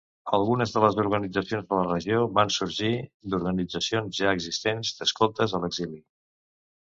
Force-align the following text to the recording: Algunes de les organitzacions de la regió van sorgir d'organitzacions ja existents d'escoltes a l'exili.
Algunes 0.35 0.71
de 0.75 0.81
les 0.83 0.95
organitzacions 1.01 1.67
de 1.73 1.77
la 1.79 1.83
regió 1.89 2.21
van 2.37 2.53
sorgir 2.55 2.89
d'organitzacions 3.33 4.21
ja 4.21 4.33
existents 4.39 4.95
d'escoltes 5.01 5.57
a 5.59 5.61
l'exili. 5.67 6.01